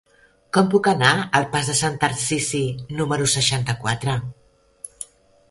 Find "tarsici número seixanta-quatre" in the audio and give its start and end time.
2.05-4.19